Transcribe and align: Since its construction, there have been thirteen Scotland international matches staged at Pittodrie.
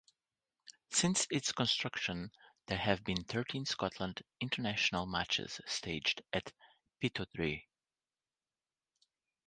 Since 0.89 1.27
its 1.29 1.51
construction, 1.51 2.31
there 2.65 2.77
have 2.79 3.03
been 3.03 3.23
thirteen 3.23 3.67
Scotland 3.67 4.23
international 4.39 5.05
matches 5.05 5.61
staged 5.67 6.23
at 6.33 6.51
Pittodrie. 6.99 7.67